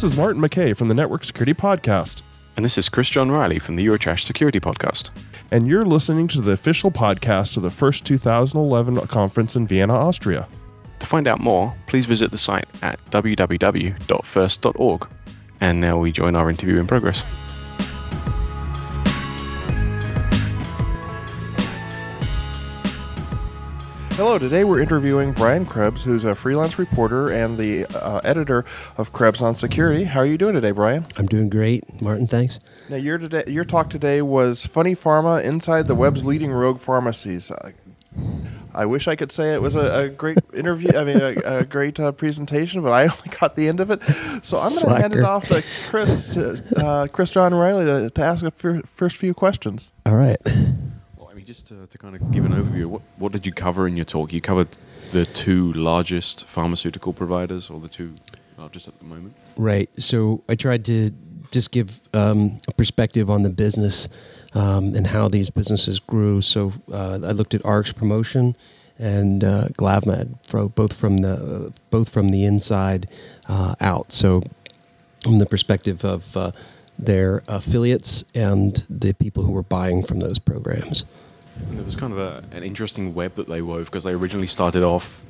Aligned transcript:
This 0.00 0.12
is 0.12 0.16
Martin 0.16 0.40
McKeay 0.40 0.74
from 0.74 0.88
the 0.88 0.94
Network 0.94 1.26
Security 1.26 1.52
Podcast. 1.52 2.22
And 2.56 2.64
this 2.64 2.78
is 2.78 2.88
Chris 2.88 3.10
John 3.10 3.30
Riley 3.30 3.58
from 3.58 3.76
the 3.76 3.86
Eurotrash 3.86 4.20
Security 4.20 4.58
Podcast. 4.58 5.10
And 5.50 5.68
you're 5.68 5.84
listening 5.84 6.26
to 6.28 6.40
the 6.40 6.52
official 6.52 6.90
podcast 6.90 7.58
of 7.58 7.64
the 7.64 7.70
first 7.70 8.06
2011 8.06 9.06
conference 9.08 9.56
in 9.56 9.66
Vienna, 9.66 9.92
Austria. 9.92 10.48
To 11.00 11.06
find 11.06 11.28
out 11.28 11.38
more, 11.38 11.74
please 11.86 12.06
visit 12.06 12.32
the 12.32 12.38
site 12.38 12.64
at 12.80 12.98
www.first.org. 13.10 15.08
And 15.60 15.80
now 15.82 15.98
we 15.98 16.12
join 16.12 16.34
our 16.34 16.48
interview 16.48 16.78
in 16.78 16.86
progress. 16.86 17.22
Hello, 24.20 24.36
today 24.36 24.64
we're 24.64 24.80
interviewing 24.80 25.32
Brian 25.32 25.64
Krebs, 25.64 26.04
who's 26.04 26.24
a 26.24 26.34
freelance 26.34 26.78
reporter 26.78 27.30
and 27.30 27.56
the 27.56 27.86
uh, 27.86 28.20
editor 28.22 28.66
of 28.98 29.14
Krebs 29.14 29.40
on 29.40 29.54
Security. 29.54 30.04
How 30.04 30.20
are 30.20 30.26
you 30.26 30.36
doing 30.36 30.52
today, 30.52 30.72
Brian? 30.72 31.06
I'm 31.16 31.24
doing 31.24 31.48
great, 31.48 32.02
Martin. 32.02 32.26
Thanks. 32.26 32.60
Now, 32.90 32.96
your 32.96 33.16
today, 33.16 33.44
your 33.46 33.64
talk 33.64 33.88
today 33.88 34.20
was 34.20 34.66
"Funny 34.66 34.94
Pharma 34.94 35.42
Inside 35.42 35.86
the 35.86 35.94
Web's 35.94 36.22
Leading 36.22 36.52
Rogue 36.52 36.80
Pharmacies." 36.80 37.50
Uh, 37.50 37.72
I 38.74 38.84
wish 38.84 39.08
I 39.08 39.16
could 39.16 39.32
say 39.32 39.54
it 39.54 39.62
was 39.62 39.74
a, 39.74 40.00
a 40.00 40.08
great 40.10 40.36
interview. 40.52 40.90
I 40.94 41.04
mean, 41.04 41.22
a, 41.22 41.60
a 41.60 41.64
great 41.64 41.98
uh, 41.98 42.12
presentation, 42.12 42.82
but 42.82 42.92
I 42.92 43.02
only 43.04 43.38
got 43.40 43.56
the 43.56 43.68
end 43.68 43.80
of 43.80 43.90
it. 43.90 44.02
So 44.44 44.58
I'm 44.58 44.74
going 44.74 44.96
to 44.96 45.00
hand 45.00 45.14
it 45.14 45.24
off 45.24 45.46
to 45.46 45.64
Chris, 45.88 46.36
uh, 46.36 47.06
Chris 47.10 47.30
John 47.30 47.54
Riley, 47.54 47.86
to, 47.86 48.10
to 48.10 48.22
ask 48.22 48.42
the 48.42 48.82
first 48.86 49.16
few 49.16 49.32
questions. 49.32 49.92
All 50.04 50.14
right 50.14 50.36
just 51.50 51.66
to, 51.66 51.84
to, 51.88 51.98
kind 51.98 52.14
of 52.14 52.30
give 52.30 52.44
an 52.44 52.52
overview, 52.52 52.86
what, 52.86 53.02
what 53.16 53.32
did 53.32 53.44
you 53.44 53.52
cover 53.52 53.88
in 53.88 53.96
your 53.96 54.04
talk? 54.04 54.32
You 54.32 54.40
covered 54.40 54.68
the 55.10 55.26
two 55.26 55.72
largest 55.72 56.44
pharmaceutical 56.46 57.12
providers, 57.12 57.70
or 57.70 57.80
the 57.80 57.88
two 57.88 58.14
largest 58.56 58.86
at 58.86 58.96
the 59.00 59.04
moment. 59.04 59.34
Right. 59.56 59.90
So 59.98 60.44
I 60.48 60.54
tried 60.54 60.84
to 60.84 61.10
just 61.50 61.72
give 61.72 62.00
um, 62.14 62.60
a 62.68 62.72
perspective 62.72 63.28
on 63.28 63.42
the 63.42 63.50
business 63.50 64.08
um, 64.54 64.94
and 64.94 65.08
how 65.08 65.26
these 65.26 65.50
businesses 65.50 65.98
grew. 65.98 66.40
So 66.40 66.72
uh, 66.92 67.18
I 67.24 67.32
looked 67.32 67.52
at 67.52 67.64
Rx 67.64 67.90
Promotion 67.90 68.56
and 68.96 69.42
uh, 69.42 69.68
Glavmed, 69.76 70.38
both 70.76 70.92
from 70.92 71.16
the 71.16 71.34
uh, 71.34 71.70
both 71.90 72.10
from 72.10 72.28
the 72.28 72.44
inside 72.44 73.08
uh, 73.48 73.74
out. 73.80 74.12
So 74.12 74.44
from 75.24 75.40
the 75.40 75.46
perspective 75.46 76.04
of 76.04 76.36
uh, 76.36 76.52
their 76.96 77.42
affiliates 77.48 78.22
and 78.36 78.84
the 78.88 79.14
people 79.14 79.42
who 79.42 79.50
were 79.50 79.64
buying 79.64 80.04
from 80.04 80.20
those 80.20 80.38
programs. 80.38 81.04
And 81.68 81.78
it 81.78 81.84
was 81.84 81.96
kind 81.96 82.12
of 82.12 82.18
a, 82.18 82.44
an 82.52 82.62
interesting 82.62 83.14
web 83.14 83.34
that 83.34 83.48
they 83.48 83.62
wove 83.62 83.86
because 83.86 84.04
they 84.04 84.12
originally 84.12 84.46
started 84.46 84.82
off 84.82 85.22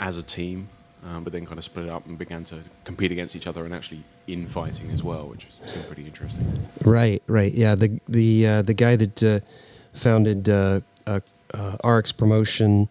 as 0.00 0.16
a 0.16 0.22
team, 0.22 0.68
um, 1.04 1.24
but 1.24 1.32
then 1.32 1.46
kind 1.46 1.58
of 1.58 1.64
split 1.64 1.88
up 1.88 2.06
and 2.06 2.18
began 2.18 2.44
to 2.44 2.58
compete 2.84 3.12
against 3.12 3.36
each 3.36 3.46
other 3.46 3.64
and 3.64 3.74
actually 3.74 4.02
infighting 4.26 4.90
as 4.90 5.02
well, 5.02 5.26
which 5.28 5.46
seemed 5.66 5.86
pretty 5.86 6.06
interesting. 6.06 6.68
Right, 6.84 7.22
right, 7.26 7.52
yeah. 7.52 7.74
The 7.74 8.00
the 8.08 8.46
uh, 8.46 8.62
the 8.62 8.74
guy 8.74 8.96
that 8.96 9.22
uh, 9.22 9.40
founded 9.94 10.48
uh, 10.48 10.80
uh 11.06 11.20
RX 11.84 12.12
Promotion 12.12 12.88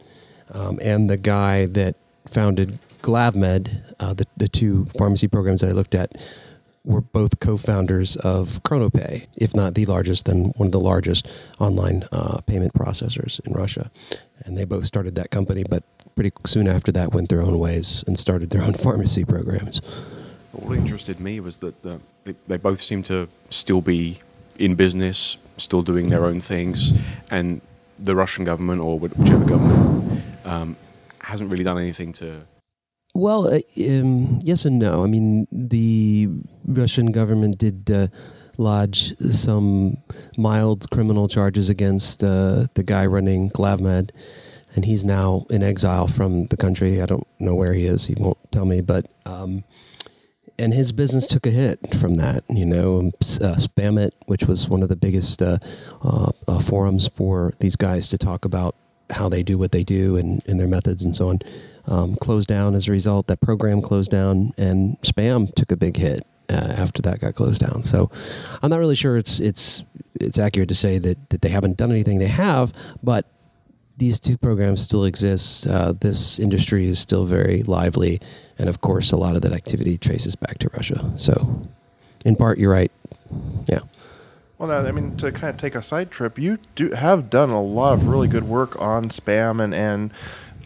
um, 0.54 0.80
and 0.82 1.10
the 1.10 1.18
guy 1.18 1.66
that 1.68 1.96
founded 2.30 2.80
Glavmed, 3.02 3.82
uh, 4.00 4.14
the 4.14 4.26
the 4.36 4.48
two 4.48 4.88
pharmacy 4.98 5.28
programs 5.28 5.62
that 5.62 5.70
I 5.70 5.74
looked 5.74 5.96
at 5.96 6.16
were 6.88 7.02
both 7.02 7.40
co-founders 7.42 8.16
of 8.18 8.62
ChronoPay, 8.64 9.28
if 9.36 9.54
not 9.54 9.76
the 9.76 9.86
largest, 9.86 10.26
then 10.26 10.54
one 10.56 10.68
of 10.68 10.72
the 10.72 10.80
largest 10.80 11.28
online 11.60 12.08
uh, 12.14 12.40
payment 12.42 12.74
processors 12.74 13.42
in 13.46 13.52
Russia. 13.54 13.92
And 14.46 14.58
they 14.58 14.64
both 14.64 14.86
started 14.86 15.16
that 15.16 15.30
company, 15.30 15.66
but 15.70 15.84
pretty 16.16 16.32
soon 16.46 16.68
after 16.68 16.92
that 16.94 17.14
went 17.14 17.28
their 17.28 17.42
own 17.42 17.60
ways 17.60 18.06
and 18.08 18.18
started 18.18 18.52
their 18.52 18.62
own 18.62 18.74
pharmacy 18.86 19.26
programs. 19.26 19.82
What 20.54 20.78
interested 20.78 21.20
me 21.20 21.42
was 21.42 21.58
that 21.58 21.84
the, 21.84 22.00
they, 22.24 22.36
they 22.48 22.58
both 22.58 22.82
seem 22.82 23.04
to 23.04 23.28
still 23.50 23.82
be 23.82 24.20
in 24.58 24.76
business, 24.76 25.38
still 25.58 25.82
doing 25.82 26.10
their 26.10 26.26
own 26.26 26.40
things, 26.40 26.94
and 27.30 27.62
the 28.00 28.16
Russian 28.16 28.46
government 28.46 28.82
or 28.82 28.98
whichever 28.98 29.44
government 29.44 30.24
um, 30.46 30.78
hasn't 31.20 31.52
really 31.52 31.64
done 31.66 31.78
anything 31.78 32.14
to 32.14 32.46
well, 33.18 33.48
uh, 33.48 33.60
um, 33.90 34.40
yes 34.44 34.66
and 34.66 34.80
no. 34.80 35.04
I 35.04 35.08
mean, 35.08 35.48
the 35.52 36.30
Russian 36.66 37.12
government 37.12 37.58
did 37.58 37.90
uh, 37.90 38.08
lodge 38.58 39.16
some 39.32 39.98
mild 40.38 40.90
criminal 40.92 41.28
charges 41.28 41.70
against 41.70 42.24
uh, 42.24 42.68
the 42.76 42.84
guy 42.84 43.06
running 43.06 43.50
Glavmed, 43.50 44.12
and 44.76 44.86
he's 44.86 45.04
now 45.04 45.46
in 45.50 45.64
exile 45.64 46.08
from 46.08 46.48
the 46.48 46.58
country. 46.58 47.02
I 47.02 47.08
don't 47.08 47.28
know 47.40 47.56
where 47.56 47.74
he 47.74 47.86
is. 47.86 48.06
He 48.06 48.16
won't 48.18 48.38
tell 48.52 48.66
me, 48.66 48.82
but. 48.82 49.08
Um, 49.26 49.64
and 50.60 50.74
his 50.74 50.92
business 50.92 51.28
took 51.28 51.46
a 51.46 51.52
hit 51.52 51.96
from 51.96 52.16
that. 52.16 52.44
You 52.50 52.66
know, 52.66 52.98
um, 52.98 53.12
uh, 53.20 53.58
Spamit, 53.58 54.14
which 54.26 54.46
was 54.46 54.68
one 54.68 54.82
of 54.82 54.90
the 54.90 54.96
biggest 54.96 55.40
uh, 55.40 55.60
uh, 56.02 56.32
uh, 56.48 56.60
forums 56.62 57.08
for 57.08 57.54
these 57.60 57.76
guys 57.76 58.08
to 58.08 58.18
talk 58.18 58.44
about 58.44 58.76
how 59.10 59.30
they 59.30 59.44
do 59.44 59.58
what 59.58 59.72
they 59.72 59.84
do 59.84 60.18
and, 60.18 60.42
and 60.48 60.60
their 60.60 60.68
methods 60.68 61.04
and 61.04 61.16
so 61.16 61.30
on 61.30 61.40
um, 61.88 62.16
closed 62.18 62.48
down 62.48 62.76
as 62.76 62.88
a 62.88 62.92
result. 62.92 63.28
That 63.28 63.42
program 63.42 63.82
closed 63.82 64.12
down, 64.12 64.54
and 64.58 65.00
spam 65.02 65.54
took 65.56 65.72
a 65.72 65.76
big 65.76 65.98
hit 65.98 66.26
uh, 66.50 66.54
after 66.54 67.02
that 67.02 67.20
got 67.20 67.36
closed 67.36 67.62
down. 67.62 67.84
So 67.84 68.12
I'm 68.62 68.70
not 68.70 68.80
really 68.80 68.96
sure 68.96 69.18
it's 69.18 69.40
it's 69.40 69.84
it's 70.16 70.38
accurate 70.38 70.70
to 70.70 70.76
say 70.76 70.98
that 71.00 71.30
that 71.30 71.42
they 71.42 71.50
haven't 71.50 71.78
done 71.78 71.92
anything. 71.92 72.20
They 72.20 72.28
have, 72.28 72.74
but 73.02 73.26
these 73.98 74.20
two 74.20 74.38
programs 74.38 74.82
still 74.82 75.06
exist. 75.06 75.66
Uh, 75.66 75.94
this 75.94 76.38
industry 76.40 76.88
is 76.88 77.00
still 77.00 77.26
very 77.26 77.64
lively, 77.64 78.22
and 78.60 78.70
of 78.70 78.82
course, 78.82 79.12
a 79.12 79.18
lot 79.18 79.36
of 79.36 79.42
that 79.42 79.54
activity 79.54 79.98
traces 79.98 80.36
back 80.36 80.60
to 80.60 80.70
Russia. 80.74 81.12
So, 81.18 81.68
in 82.24 82.36
part, 82.36 82.60
you're 82.60 82.72
right. 82.72 82.92
Yeah. 83.68 83.80
Well, 84.58 84.70
now, 84.70 84.88
I 84.88 84.92
mean, 84.92 85.16
to 85.18 85.32
kind 85.32 85.54
of 85.54 85.58
take 85.58 85.76
a 85.76 85.82
side 85.82 86.10
trip, 86.10 86.40
you 86.40 86.58
do 86.76 86.92
have 86.92 87.30
done 87.30 87.52
a 87.52 87.62
lot 87.62 87.94
of 87.94 88.08
really 88.08 88.28
good 88.28 88.46
work 88.46 88.80
on 88.82 89.10
spam 89.10 89.64
and 89.64 89.74
and 89.74 90.12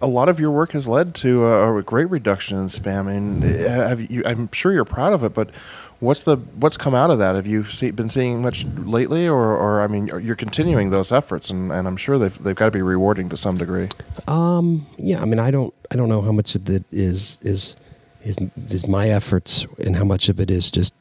a 0.02 0.08
lot 0.08 0.30
of 0.30 0.40
your 0.40 0.50
work 0.50 0.72
has 0.72 0.88
led 0.88 1.14
to 1.14 1.46
a, 1.46 1.78
a 1.78 1.84
great 1.84 2.10
reduction 2.10 2.58
in 2.58 2.66
spam. 2.66 3.08
and 3.08 3.44
have 3.44 4.10
you, 4.10 4.24
I'm 4.26 4.50
sure 4.52 4.74
you're 4.74 4.84
proud 4.84 5.14
of 5.14 5.24
it, 5.24 5.34
but 5.34 5.52
what's 6.00 6.24
the 6.24 6.38
what's 6.38 6.78
come 6.78 6.96
out 6.96 7.12
of 7.12 7.20
that? 7.20 7.36
Have 7.36 7.46
you 7.46 7.64
see, 7.66 7.92
been 7.92 8.10
seeing 8.10 8.42
much 8.42 8.66
lately, 8.66 9.28
or, 9.28 9.56
or 9.56 9.82
I 9.82 9.88
mean, 9.88 10.08
you're 10.22 10.36
continuing 10.36 10.90
those 10.90 11.12
efforts, 11.12 11.50
and, 11.50 11.72
and 11.72 11.88
I'm 11.88 11.98
sure 11.98 12.18
they've 12.18 12.44
they've 12.44 12.56
got 12.56 12.66
to 12.66 12.72
be 12.72 12.82
rewarding 12.82 13.30
to 13.30 13.38
some 13.38 13.58
degree. 13.58 13.90
Um, 14.28 14.88
yeah, 14.98 15.22
I 15.22 15.26
mean, 15.26 15.40
I 15.40 15.52
don't 15.52 15.74
I 15.92 15.96
don't 15.96 16.10
know 16.10 16.22
how 16.22 16.32
much 16.32 16.56
of 16.56 16.70
it 16.70 16.84
is 16.92 17.40
is 17.42 17.76
is 18.24 18.38
is 18.70 18.88
my 18.88 19.10
efforts, 19.10 19.68
and 19.78 19.96
how 19.96 20.06
much 20.06 20.30
of 20.30 20.40
it 20.40 20.52
is 20.52 20.72
just. 20.72 20.94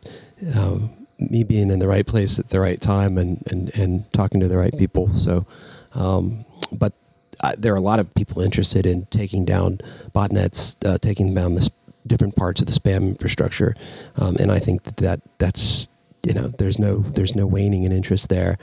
Um, 0.55 1.00
me 1.21 1.45
being 1.45 1.71
in 1.71 1.79
the 1.79 1.89
right 1.89 2.07
place 2.07 2.39
at 2.39 2.51
the 2.51 2.61
right 2.61 2.81
time 2.81 3.19
and, 3.19 3.43
and, 3.47 3.69
and 3.75 4.13
talking 4.13 4.41
to 4.41 4.49
the 4.49 4.57
right 4.57 4.77
people. 4.77 5.15
So, 5.17 5.47
um, 5.93 6.45
but 6.73 6.93
uh, 7.41 7.55
there 7.57 7.73
are 7.73 7.77
a 7.77 7.83
lot 7.83 7.99
of 7.99 8.13
people 8.15 8.43
interested 8.43 8.87
in 8.87 9.07
taking 9.07 9.45
down 9.45 9.81
botnets, 10.15 10.77
uh, 10.87 10.99
taking 10.99 11.35
down 11.35 11.55
the 11.55 11.69
different 12.07 12.37
parts 12.37 12.61
of 12.61 12.67
the 12.67 12.73
spam 12.73 13.09
infrastructure, 13.09 13.75
um, 14.17 14.37
and 14.37 14.51
I 14.51 14.59
think 14.59 14.85
that, 14.85 14.97
that 14.99 15.21
that's 15.39 15.89
you 16.23 16.35
know 16.35 16.49
there's 16.59 16.79
no 16.79 16.99
there's 17.15 17.35
no 17.35 17.47
waning 17.47 17.85
in 17.85 17.93
interest 17.93 18.29
there, 18.29 18.59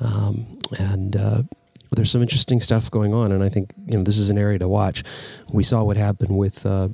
um, 0.00 0.58
and 0.78 1.16
uh, 1.16 1.42
there's 1.90 2.10
some 2.10 2.22
interesting 2.22 2.60
stuff 2.60 2.90
going 2.90 3.12
on, 3.12 3.32
and 3.32 3.42
I 3.42 3.48
think 3.48 3.74
you 3.86 3.98
know 3.98 4.04
this 4.04 4.18
is 4.18 4.30
an 4.30 4.38
area 4.38 4.58
to 4.58 4.68
watch. 4.68 5.04
We 5.50 5.62
saw 5.62 5.82
what 5.82 5.96
happened 5.96 6.38
with 6.38 6.64
uh, 6.64 6.88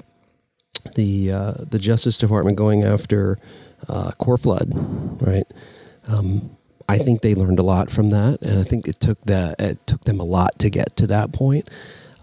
the 0.94 1.30
uh, 1.30 1.54
the 1.70 1.78
Justice 1.78 2.16
Department 2.16 2.56
going 2.56 2.82
after 2.84 3.38
uh, 3.88 4.12
Coreflood, 4.20 5.20
right? 5.24 5.46
Um, 6.06 6.56
I 6.88 6.98
think 6.98 7.20
they 7.20 7.34
learned 7.34 7.58
a 7.58 7.62
lot 7.62 7.90
from 7.90 8.10
that, 8.10 8.40
and 8.40 8.58
I 8.58 8.64
think 8.64 8.88
it 8.88 8.98
took 8.98 9.22
that 9.26 9.60
it 9.60 9.86
took 9.86 10.04
them 10.04 10.20
a 10.20 10.24
lot 10.24 10.58
to 10.60 10.70
get 10.70 10.96
to 10.96 11.06
that 11.08 11.32
point. 11.32 11.68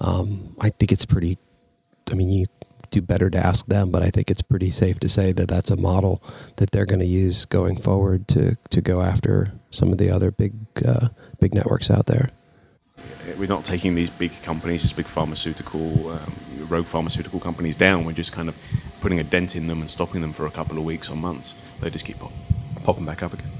Um, 0.01 0.55
I 0.59 0.71
think 0.71 0.91
it's 0.91 1.05
pretty. 1.05 1.37
I 2.11 2.15
mean, 2.15 2.29
you 2.29 2.47
do 2.89 3.01
better 3.01 3.29
to 3.29 3.37
ask 3.37 3.65
them, 3.67 3.91
but 3.91 4.01
I 4.01 4.09
think 4.09 4.31
it's 4.31 4.41
pretty 4.41 4.71
safe 4.71 4.99
to 4.99 5.09
say 5.09 5.31
that 5.33 5.47
that's 5.47 5.69
a 5.69 5.75
model 5.75 6.23
that 6.57 6.71
they're 6.71 6.85
going 6.85 6.99
to 6.99 7.05
use 7.05 7.45
going 7.45 7.79
forward 7.79 8.27
to 8.29 8.57
to 8.69 8.81
go 8.81 9.01
after 9.01 9.51
some 9.69 9.91
of 9.91 9.99
the 9.99 10.09
other 10.09 10.31
big 10.31 10.53
uh, 10.83 11.09
big 11.39 11.53
networks 11.53 11.91
out 11.91 12.07
there. 12.07 12.31
We're 13.37 13.47
not 13.47 13.65
taking 13.65 13.95
these 13.95 14.09
big 14.09 14.31
companies, 14.43 14.83
these 14.83 14.93
big 14.93 15.07
pharmaceutical, 15.07 16.11
um, 16.11 16.33
rogue 16.69 16.85
pharmaceutical 16.85 17.39
companies 17.39 17.75
down. 17.75 18.05
We're 18.05 18.13
just 18.13 18.31
kind 18.31 18.49
of 18.49 18.55
putting 19.05 19.19
a 19.19 19.23
dent 19.23 19.55
in 19.55 19.67
them 19.67 19.81
and 19.81 19.89
stopping 19.91 20.19
them 20.19 20.33
for 20.33 20.47
a 20.47 20.49
couple 20.49 20.79
of 20.79 20.83
weeks 20.83 21.11
or 21.11 21.15
months. 21.15 21.53
They 21.79 21.91
just 21.91 22.05
keep 22.05 22.17
pop- 22.17 22.31
popping 22.83 23.05
back 23.05 23.21
up 23.21 23.33
again. 23.33 23.51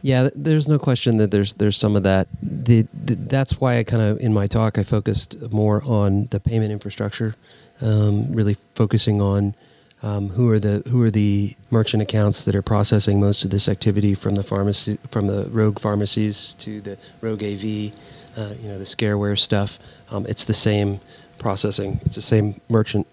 Yeah, 0.00 0.30
there's 0.34 0.66
no 0.66 0.78
question 0.78 1.18
that 1.18 1.30
there's 1.30 1.52
there's 1.52 1.76
some 1.76 1.94
of 1.94 2.04
that. 2.04 2.26
The, 2.42 2.86
the, 2.94 3.16
that's 3.16 3.60
why 3.60 3.76
I 3.76 3.84
kind 3.84 4.02
of 4.02 4.18
in 4.18 4.32
my 4.32 4.46
talk 4.46 4.78
I 4.78 4.82
focused 4.82 5.36
more 5.52 5.82
on 5.84 6.28
the 6.30 6.40
payment 6.40 6.72
infrastructure, 6.72 7.36
um, 7.82 8.32
really 8.32 8.56
focusing 8.74 9.20
on 9.20 9.54
um, 10.02 10.30
who 10.30 10.48
are 10.48 10.58
the 10.58 10.82
who 10.88 11.02
are 11.02 11.10
the 11.10 11.54
merchant 11.70 12.02
accounts 12.02 12.42
that 12.44 12.56
are 12.56 12.62
processing 12.62 13.20
most 13.20 13.44
of 13.44 13.50
this 13.50 13.68
activity 13.68 14.14
from 14.14 14.36
the 14.36 14.42
pharmacy 14.42 14.98
from 15.10 15.26
the 15.26 15.50
rogue 15.50 15.80
pharmacies 15.80 16.54
to 16.60 16.80
the 16.80 16.96
rogue 17.20 17.42
AV, 17.42 17.92
uh, 18.38 18.54
you 18.58 18.68
know 18.68 18.78
the 18.78 18.86
scareware 18.86 19.38
stuff. 19.38 19.78
Um, 20.08 20.24
it's 20.26 20.46
the 20.46 20.54
same 20.54 21.00
processing. 21.38 22.00
It's 22.06 22.16
the 22.16 22.22
same 22.22 22.58
merchant 22.70 23.06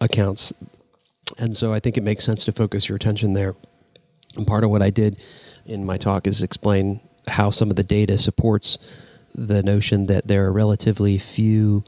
accounts 0.00 0.52
And 1.38 1.56
so 1.56 1.72
I 1.72 1.80
think 1.80 1.96
it 1.96 2.02
makes 2.02 2.24
sense 2.24 2.44
to 2.46 2.52
focus 2.52 2.88
your 2.88 2.96
attention 2.96 3.32
there. 3.34 3.54
And 4.36 4.46
part 4.46 4.64
of 4.64 4.70
what 4.70 4.82
I 4.82 4.90
did 4.90 5.18
in 5.64 5.84
my 5.84 5.96
talk 5.96 6.26
is 6.26 6.42
explain 6.42 7.00
how 7.28 7.50
some 7.50 7.70
of 7.70 7.76
the 7.76 7.82
data 7.82 8.18
supports 8.18 8.78
the 9.34 9.62
notion 9.62 10.06
that 10.06 10.28
there 10.28 10.46
are 10.46 10.52
relatively 10.52 11.18
few 11.18 11.84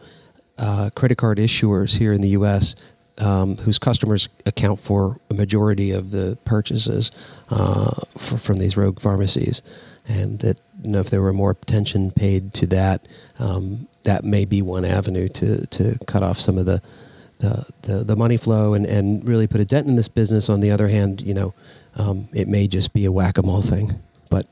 uh, 0.58 0.90
credit 0.90 1.16
card 1.16 1.38
issuers 1.38 1.98
here 1.98 2.12
in 2.12 2.20
the 2.20 2.30
U.S. 2.30 2.74
Um, 3.16 3.56
whose 3.58 3.78
customers 3.78 4.28
account 4.44 4.80
for 4.80 5.18
a 5.30 5.34
majority 5.34 5.92
of 5.92 6.10
the 6.10 6.36
purchases 6.44 7.10
uh, 7.48 8.02
for, 8.16 8.38
from 8.38 8.58
these 8.58 8.76
rogue 8.76 9.00
pharmacies, 9.00 9.62
and 10.06 10.40
that 10.40 10.60
you 10.82 10.90
know, 10.90 11.00
if 11.00 11.10
there 11.10 11.22
were 11.22 11.32
more 11.32 11.52
attention 11.52 12.10
paid 12.10 12.54
to 12.54 12.66
that, 12.68 13.06
um, 13.38 13.88
that 14.02 14.24
may 14.24 14.44
be 14.44 14.62
one 14.62 14.84
avenue 14.84 15.28
to 15.30 15.66
to 15.66 15.98
cut 16.06 16.22
off 16.22 16.38
some 16.38 16.58
of 16.58 16.66
the 16.66 16.82
the, 17.38 17.66
the, 17.82 18.04
the 18.04 18.16
money 18.16 18.36
flow 18.36 18.74
and, 18.74 18.86
and 18.86 19.26
really 19.26 19.46
put 19.46 19.60
a 19.60 19.64
dent 19.64 19.86
in 19.86 19.96
this 19.96 20.08
business. 20.08 20.48
On 20.48 20.60
the 20.60 20.70
other 20.70 20.88
hand, 20.88 21.20
you 21.20 21.34
know, 21.34 21.54
um, 21.96 22.28
it 22.32 22.48
may 22.48 22.66
just 22.66 22.92
be 22.92 23.04
a 23.04 23.12
whack 23.12 23.38
a 23.38 23.42
mole 23.42 23.62
thing. 23.62 23.98
But 24.28 24.46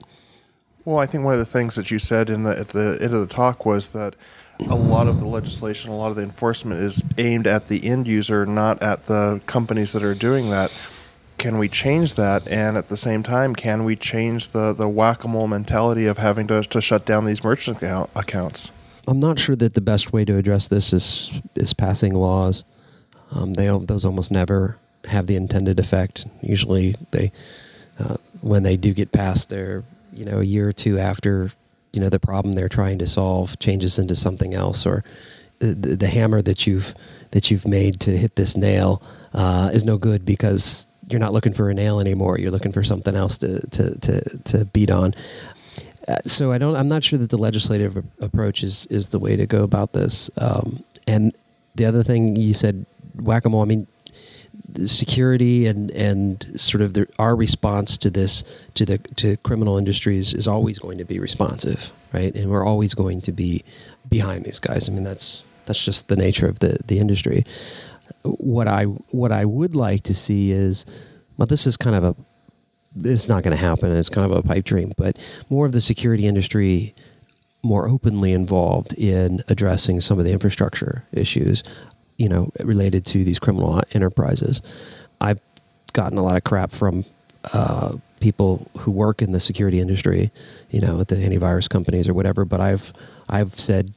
well, 0.85 0.99
I 0.99 1.07
think 1.07 1.25
one 1.25 1.35
of 1.35 1.41
the 1.41 1.47
things 1.47 1.75
that 1.75 1.91
you 1.91 1.99
said 1.99 2.31
in 2.31 2.45
the 2.45 2.59
at 2.59 2.69
the 2.69 2.99
end 3.01 3.13
of 3.13 3.21
the 3.21 3.27
talk 3.27 3.67
was 3.67 3.89
that 3.89 4.15
a 4.61 4.77
lot 4.77 5.07
of 5.07 5.21
the 5.21 5.27
legislation, 5.27 5.91
a 5.91 5.97
lot 5.97 6.11
of 6.11 6.17
the 6.17 6.23
enforcement 6.23 6.81
is 6.81 7.03
aimed 7.19 7.47
at 7.47 7.69
the 7.69 7.85
end 7.85 8.09
user, 8.09 8.47
not 8.47 8.83
at 8.83 9.05
the 9.05 9.41
companies 9.47 9.93
that 9.93 10.03
are 10.03 10.15
doing 10.15 10.51
that. 10.51 10.73
Can 11.39 11.59
we 11.59 11.69
change 11.69 12.15
that? 12.15 12.49
And 12.49 12.79
at 12.79 12.89
the 12.89 12.97
same 12.97 13.23
time, 13.23 13.55
can 13.55 13.85
we 13.85 13.97
change 13.97 14.51
the, 14.51 14.73
the 14.73 14.89
whack 14.89 15.25
a 15.25 15.29
mole 15.29 15.47
mentality 15.47 16.07
of 16.07 16.17
having 16.17 16.47
to, 16.47 16.63
to 16.63 16.81
shut 16.81 17.05
down 17.05 17.27
these 17.27 17.45
merchant 17.45 17.77
account, 17.77 18.09
accounts? 18.17 18.71
I'm 19.07 19.21
not 19.21 19.39
sure 19.39 19.55
that 19.57 19.75
the 19.75 19.83
best 19.83 20.13
way 20.13 20.25
to 20.25 20.37
address 20.37 20.67
this 20.69 20.93
is 20.93 21.31
is 21.55 21.73
passing 21.73 22.15
laws. 22.15 22.65
Um, 23.33 23.55
they 23.55 23.67
those 23.67 24.05
almost 24.05 24.31
never 24.31 24.77
have 25.07 25.27
the 25.27 25.37
intended 25.37 25.79
effect. 25.79 26.27
Usually, 26.43 26.97
they 27.11 27.33
uh, 27.99 28.17
when 28.41 28.63
they 28.63 28.77
do 28.77 28.93
get 28.93 29.13
past 29.13 29.49
they're 29.49 29.85
you 30.13 30.25
know 30.25 30.41
a 30.41 30.45
year 30.45 30.69
or 30.69 30.73
two 30.73 30.99
after 30.99 31.53
you 31.93 32.01
know 32.01 32.09
the 32.09 32.21
problem 32.21 32.55
they're 32.55 32.69
trying 32.69 32.99
to 32.99 33.07
solve 33.07 33.59
changes 33.59 33.99
into 33.99 34.17
something 34.17 34.55
else, 34.55 34.87
or 34.87 35.05
the, 35.59 35.75
the, 35.75 35.97
the 35.97 36.09
hammer 36.09 36.43
that 36.43 36.67
you've 36.67 36.95
that 37.31 37.51
you've 37.51 37.67
made 37.67 38.01
to 38.01 38.17
hit 38.17 38.37
this 38.37 38.57
nail 38.57 39.03
uh, 39.35 39.71
is 39.73 39.85
no 39.85 39.97
good 39.97 40.25
because 40.25 40.87
you're 41.09 41.21
not 41.21 41.33
looking 41.33 41.53
for 41.53 41.71
a 41.71 41.75
nail 41.75 42.01
anymore. 42.01 42.39
You're 42.39 42.51
looking 42.51 42.73
for 42.73 42.83
something 42.83 43.15
else 43.15 43.39
to 43.39 43.67
to 43.69 43.99
to, 43.99 44.39
to 44.39 44.65
beat 44.67 44.91
on. 44.91 45.15
Uh, 46.09 46.19
so 46.27 46.53
I 46.53 46.59
don't. 46.59 46.77
I'm 46.77 46.89
not 46.89 47.05
sure 47.05 47.19
that 47.19 47.31
the 47.31 47.39
legislative 47.39 48.05
approach 48.21 48.63
is 48.63 48.87
is 48.87 49.09
the 49.09 49.19
way 49.19 49.37
to 49.37 49.47
go 49.47 49.63
about 49.63 49.93
this. 49.93 50.31
Um, 50.37 50.85
and 51.07 51.35
the 51.75 51.85
other 51.85 52.03
thing 52.03 52.37
you 52.37 52.55
said 52.55 52.87
whack 53.21 53.45
a 53.45 53.49
mole. 53.49 53.63
I 53.63 53.67
mean, 53.67 53.87
security 54.87 55.67
and 55.67 55.91
and 55.93 56.61
sort 56.61 56.83
of 56.83 56.95
the, 56.95 57.07
our 57.19 57.35
response 57.35 57.97
to 57.99 58.11
this 58.11 58.45
to 58.75 58.85
the 58.85 58.99
to 59.17 59.37
criminal 59.39 59.79
industries 59.79 60.35
is 60.35 60.47
always 60.47 60.79
going 60.79 60.99
to 60.99 61.05
be 61.05 61.19
responsive, 61.19 61.93
right? 62.13 62.35
And 62.35 62.51
we're 62.51 62.67
always 62.67 62.95
going 62.95 63.21
to 63.23 63.33
be 63.33 63.65
behind 64.09 64.45
these 64.45 64.59
guys. 64.59 64.89
I 64.89 64.93
mean, 64.93 65.05
that's 65.05 65.45
that's 65.67 65.85
just 65.85 66.09
the 66.09 66.17
nature 66.17 66.49
of 66.49 66.59
the 66.59 66.79
the 66.87 66.99
industry. 66.99 67.45
What 68.23 68.69
I 68.69 68.85
what 68.85 69.33
I 69.33 69.45
would 69.45 69.75
like 69.75 70.03
to 70.05 70.15
see 70.15 70.53
is, 70.53 70.85
well, 71.37 71.47
this 71.47 71.67
is 71.67 71.77
kind 71.77 71.97
of 71.97 72.05
a 72.05 72.17
it's 73.05 73.29
not 73.29 73.43
going 73.43 73.57
to 73.57 73.63
happen. 73.63 73.95
It's 73.95 74.09
kind 74.09 74.31
of 74.31 74.37
a 74.37 74.43
pipe 74.43 74.65
dream, 74.65 74.93
but 74.97 75.17
more 75.51 75.67
of 75.67 75.73
the 75.73 75.81
security 75.81 76.27
industry 76.27 76.95
more 77.63 77.89
openly 77.89 78.33
involved 78.33 78.95
in 78.95 79.43
addressing 79.49 80.01
some 80.01 80.19
of 80.21 80.25
the 80.25 80.31
infrastructure 80.31 81.05
issues 81.13 81.65
you 82.17 82.29
know, 82.29 82.51
related 82.61 83.05
to 83.07 83.25
these 83.25 83.39
criminal 83.39 83.83
enterprises. 83.93 84.63
I've 85.21 85.41
gotten 85.93 86.19
a 86.19 86.23
lot 86.23 86.37
of 86.37 86.45
crap 86.45 86.73
from 86.73 87.05
uh, 87.53 87.97
people 88.21 88.71
who 88.79 88.91
work 88.91 89.23
in 89.23 89.33
the 89.33 89.41
security 89.41 89.81
industry, 89.81 90.31
you 90.71 90.81
know, 90.81 91.01
at 91.01 91.09
the 91.09 91.17
antivirus 91.17 91.69
companies 91.69 92.09
or 92.09 92.15
whatever. 92.15 92.45
But 92.45 92.61
I've 92.61 92.93
I've 93.29 93.59
said 93.59 93.93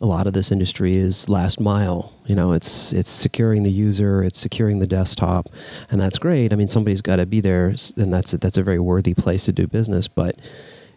a 0.00 0.06
lot 0.06 0.26
of 0.26 0.32
this 0.32 0.50
industry 0.50 0.96
is 0.96 1.28
last 1.28 1.60
mile. 1.60 2.12
You 2.26 2.34
know, 2.34 2.52
it's 2.52 2.92
it's 2.92 3.10
securing 3.10 3.62
the 3.62 3.70
user, 3.70 4.22
it's 4.22 4.38
securing 4.38 4.78
the 4.78 4.86
desktop, 4.86 5.48
and 5.90 6.00
that's 6.00 6.18
great. 6.18 6.52
I 6.52 6.56
mean, 6.56 6.68
somebody's 6.68 7.02
got 7.02 7.16
to 7.16 7.26
be 7.26 7.40
there, 7.40 7.74
and 7.96 8.12
that's 8.12 8.32
a, 8.32 8.38
that's 8.38 8.56
a 8.56 8.62
very 8.62 8.78
worthy 8.78 9.14
place 9.14 9.44
to 9.44 9.52
do 9.52 9.66
business. 9.66 10.08
But 10.08 10.36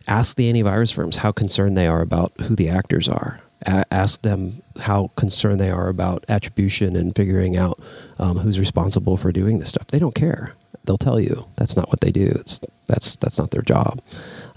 ask 0.08 0.36
the 0.36 0.52
antivirus 0.52 0.94
firms 0.94 1.18
how 1.18 1.32
concerned 1.32 1.76
they 1.76 1.88
are 1.88 2.02
about 2.02 2.32
who 2.42 2.56
the 2.56 2.70
actors 2.70 3.10
are 3.10 3.42
ask 3.66 4.22
them 4.22 4.62
how 4.82 5.12
concerned 5.16 5.60
they 5.60 5.72
are 5.72 5.88
about 5.88 6.26
attribution 6.30 6.96
and 6.96 7.16
figuring 7.16 7.58
out 7.58 7.82
um, 8.20 8.40
who's 8.40 8.60
responsible 8.60 9.18
for 9.18 9.32
doing 9.32 9.60
this 9.60 9.70
stuff. 9.70 9.88
They 9.88 10.00
don't 10.00 10.16
care. 10.16 10.54
They'll 10.84 10.98
tell 10.98 11.20
you 11.20 11.46
that's 11.58 11.76
not 11.76 11.90
what 11.90 12.02
they 12.02 12.12
do. 12.12 12.38
It's 12.40 12.60
that's 12.88 13.16
that's 13.16 13.38
not 13.38 13.52
their 13.52 13.64
job. 13.64 14.02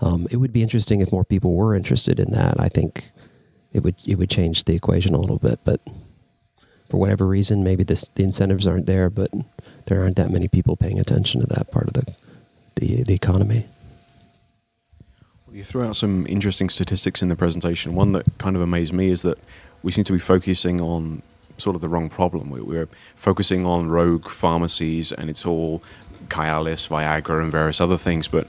Um, 0.01 0.29
it 0.31 0.37
would 0.37 0.53
be 0.53 0.63
interesting 0.63 1.01
if 1.01 1.11
more 1.11 1.25
people 1.25 1.55
were 1.55 1.75
interested 1.75 2.21
in 2.21 2.33
that. 2.33 2.61
I 2.61 2.69
think 2.69 3.11
it 3.73 3.83
would 3.83 3.97
it 4.05 4.17
would 4.17 4.31
change 4.31 4.65
the 4.65 4.75
equation 4.75 5.15
a 5.15 5.21
little 5.21 5.39
bit. 5.39 5.61
But 5.65 5.81
for 6.91 6.99
whatever 6.99 7.27
reason, 7.27 7.65
maybe 7.65 7.85
this, 7.85 8.09
the 8.15 8.25
incentives 8.25 8.67
aren't 8.67 8.87
there. 8.87 9.09
But 9.09 9.31
there 9.87 10.03
aren't 10.03 10.17
that 10.17 10.31
many 10.31 10.49
people 10.49 10.77
paying 10.77 10.99
attention 10.99 11.41
to 11.41 11.47
that 11.47 11.71
part 11.71 11.89
of 11.89 11.95
the 11.95 12.15
the, 12.77 13.03
the 13.05 13.15
economy. 13.15 13.67
You 15.59 15.65
threw 15.65 15.83
out 15.83 15.97
some 15.97 16.25
interesting 16.29 16.71
statistics 16.71 17.21
in 17.21 17.31
the 17.31 17.35
presentation. 17.35 17.97
One 17.97 18.13
that 18.13 18.25
kind 18.39 18.55
of 18.55 18.63
amazed 18.63 18.93
me 18.93 19.11
is 19.11 19.23
that 19.23 19.39
we 19.83 19.91
seem 19.91 20.05
to 20.05 20.13
be 20.13 20.21
focusing 20.21 20.81
on 20.81 21.21
sort 21.57 21.75
of 21.75 21.83
the 21.83 21.89
wrong 21.89 22.09
problem. 22.09 22.51
We're 22.51 22.89
focusing 23.17 23.67
on 23.67 23.91
rogue 23.91 24.29
pharmacies, 24.29 25.11
and 25.11 25.29
it's 25.29 25.45
all 25.45 25.83
Cialis, 26.29 26.87
Viagra, 26.87 27.43
and 27.43 27.51
various 27.51 27.81
other 27.81 27.97
things. 27.97 28.29
But 28.29 28.47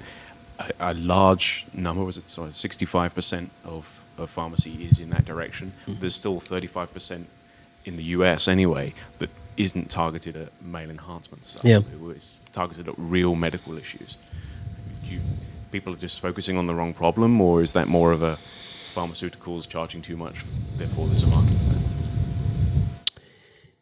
a, 0.59 0.91
a 0.91 0.93
large 0.93 1.65
number 1.73 2.03
was 2.03 2.19
it? 2.19 2.29
Sorry, 2.29 2.53
sixty-five 2.53 3.15
percent 3.15 3.49
of, 3.65 4.03
of 4.19 4.29
pharmacy 4.29 4.85
is 4.85 4.99
in 4.99 5.09
that 5.09 5.25
direction. 5.25 5.73
Mm-hmm. 5.87 6.01
There's 6.01 6.13
still 6.13 6.39
thirty-five 6.39 6.93
percent 6.93 7.27
in 7.85 7.95
the 7.95 8.03
U.S. 8.03 8.47
anyway 8.47 8.93
that 9.17 9.31
isn't 9.57 9.89
targeted 9.89 10.35
at 10.35 10.61
male 10.61 10.91
enhancements. 10.91 11.53
So 11.53 11.59
yeah, 11.63 11.79
it's 12.11 12.33
targeted 12.51 12.87
at 12.87 12.93
real 12.99 13.33
medical 13.33 13.79
issues. 13.79 14.15
Do 15.03 15.13
you, 15.15 15.21
people 15.71 15.93
are 15.93 15.97
just 15.97 16.19
focusing 16.19 16.57
on 16.57 16.67
the 16.67 16.73
wrong 16.73 16.93
problem, 16.93 17.39
or 17.41 17.61
is 17.61 17.73
that 17.73 17.87
more 17.87 18.11
of 18.11 18.21
a 18.23 18.37
pharmaceuticals 18.93 19.67
charging 19.67 20.01
too 20.01 20.17
much, 20.17 20.43
therefore 20.77 21.07
there's 21.07 21.23
a 21.23 21.27
market 21.27 21.53
for? 21.53 21.79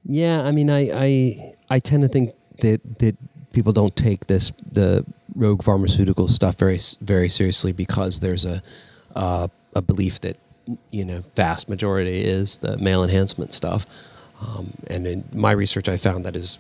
Yeah, 0.10 0.42
I 0.44 0.52
mean, 0.52 0.70
I, 0.70 0.90
I 0.94 1.56
I 1.70 1.80
tend 1.80 2.04
to 2.04 2.08
think 2.08 2.34
that 2.62 3.00
that 3.00 3.18
people 3.52 3.74
don't 3.74 3.96
take 3.96 4.28
this 4.28 4.54
the 4.72 5.06
rogue 5.36 5.64
pharmaceutical 5.64 6.28
stuff 6.30 6.56
very 6.56 6.80
very 7.02 7.28
seriously 7.28 7.74
because 7.74 8.22
there's 8.22 8.46
a 8.46 8.64
uh, 9.16 9.50
a 9.76 9.82
belief 9.82 10.22
that 10.22 10.38
you 10.92 11.04
know 11.04 11.24
vast 11.36 11.68
majority 11.68 12.24
is 12.24 12.60
the 12.60 12.78
male 12.78 13.04
enhancement 13.04 13.54
stuff, 13.54 13.86
um, 14.40 14.74
and 14.88 15.06
in 15.06 15.26
my 15.34 15.52
research 15.52 15.90
I 15.90 15.98
found 15.98 16.24
that 16.24 16.38
is 16.38 16.58